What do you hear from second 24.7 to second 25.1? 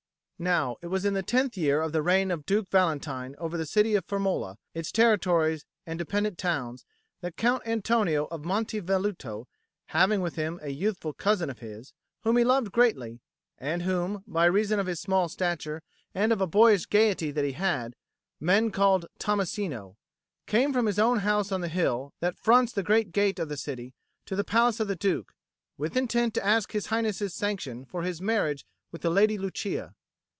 of the